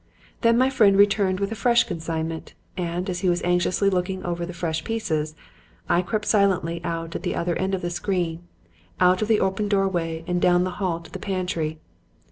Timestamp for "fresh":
1.61-1.83, 4.53-4.83